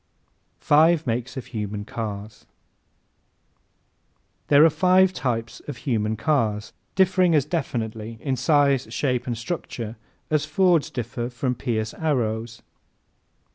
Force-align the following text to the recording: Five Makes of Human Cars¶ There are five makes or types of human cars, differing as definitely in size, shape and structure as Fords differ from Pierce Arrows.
Five 0.59 1.05
Makes 1.05 1.37
of 1.37 1.45
Human 1.53 1.85
Cars¶ 1.85 2.45
There 4.47 4.65
are 4.65 4.69
five 4.71 5.09
makes 5.09 5.19
or 5.19 5.21
types 5.21 5.59
of 5.67 5.77
human 5.77 6.15
cars, 6.17 6.73
differing 6.95 7.35
as 7.35 7.45
definitely 7.45 8.17
in 8.19 8.35
size, 8.35 8.87
shape 8.91 9.27
and 9.27 9.37
structure 9.37 9.97
as 10.31 10.43
Fords 10.43 10.89
differ 10.89 11.29
from 11.29 11.53
Pierce 11.53 11.93
Arrows. 11.93 12.63